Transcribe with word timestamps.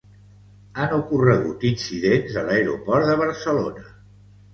Han 0.83 0.93
ocorregut 0.99 1.65
incidents 1.69 2.39
a 2.43 2.45
l'aeroport 2.47 3.07
de 3.11 3.19
Barcelona 3.21 3.85